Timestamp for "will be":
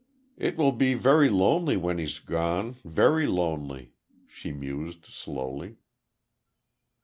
0.57-0.95